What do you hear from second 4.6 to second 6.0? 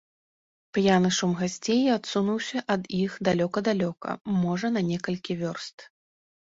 на некалькі вёрст.